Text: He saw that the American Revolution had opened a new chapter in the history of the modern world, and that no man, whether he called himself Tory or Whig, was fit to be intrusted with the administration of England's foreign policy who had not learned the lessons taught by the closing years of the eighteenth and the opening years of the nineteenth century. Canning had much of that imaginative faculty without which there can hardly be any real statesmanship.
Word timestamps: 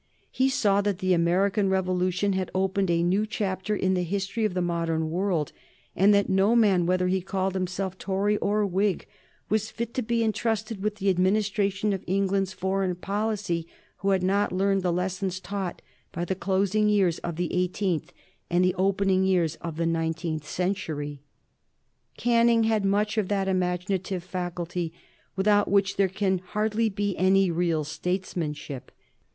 He 0.31 0.49
saw 0.49 0.81
that 0.81 0.97
the 0.97 1.13
American 1.13 1.69
Revolution 1.69 2.33
had 2.33 2.49
opened 2.55 2.89
a 2.89 3.03
new 3.03 3.23
chapter 3.27 3.75
in 3.75 3.93
the 3.93 4.01
history 4.01 4.45
of 4.45 4.55
the 4.55 4.59
modern 4.63 5.11
world, 5.11 5.51
and 5.95 6.11
that 6.11 6.27
no 6.27 6.55
man, 6.55 6.87
whether 6.87 7.07
he 7.07 7.21
called 7.21 7.53
himself 7.53 7.99
Tory 7.99 8.35
or 8.37 8.65
Whig, 8.65 9.05
was 9.47 9.69
fit 9.69 9.93
to 9.93 10.01
be 10.01 10.23
intrusted 10.23 10.81
with 10.81 10.95
the 10.95 11.11
administration 11.11 11.93
of 11.93 12.03
England's 12.07 12.51
foreign 12.51 12.95
policy 12.95 13.67
who 13.97 14.09
had 14.09 14.23
not 14.23 14.51
learned 14.51 14.81
the 14.81 14.91
lessons 14.91 15.39
taught 15.39 15.83
by 16.11 16.25
the 16.25 16.33
closing 16.33 16.89
years 16.89 17.19
of 17.19 17.35
the 17.35 17.53
eighteenth 17.53 18.11
and 18.49 18.65
the 18.65 18.73
opening 18.79 19.23
years 19.23 19.53
of 19.57 19.77
the 19.77 19.85
nineteenth 19.85 20.47
century. 20.47 21.21
Canning 22.17 22.63
had 22.63 22.83
much 22.85 23.19
of 23.19 23.27
that 23.27 23.47
imaginative 23.47 24.23
faculty 24.23 24.93
without 25.35 25.69
which 25.69 25.97
there 25.97 26.09
can 26.09 26.39
hardly 26.39 26.89
be 26.89 27.15
any 27.17 27.51
real 27.51 27.83
statesmanship. 27.83 28.91